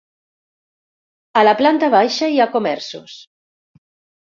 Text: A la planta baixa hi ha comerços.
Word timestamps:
A 1.43 1.45
la 1.47 1.55
planta 1.61 1.93
baixa 1.99 2.33
hi 2.33 2.41
ha 2.47 2.51
comerços. 2.59 3.23